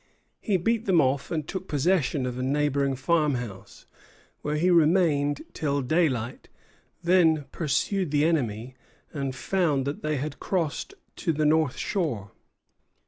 He 0.39 0.57
beat 0.57 0.85
them 0.85 0.99
off, 0.99 1.29
and 1.29 1.47
took 1.47 1.67
possession 1.67 2.25
of 2.25 2.39
a 2.39 2.41
neighboring 2.41 2.95
farmhouse, 2.95 3.85
where 4.41 4.55
he 4.55 4.71
remained 4.71 5.43
till 5.53 5.83
daylight; 5.83 6.49
then 7.03 7.45
pursued 7.51 8.09
the 8.09 8.25
enemy, 8.25 8.73
and 9.13 9.35
found 9.35 9.85
that 9.85 10.01
they 10.01 10.17
had 10.17 10.39
crossed 10.39 10.95
to 11.17 11.31
the 11.31 11.45
north 11.45 11.77
shore. 11.77 12.31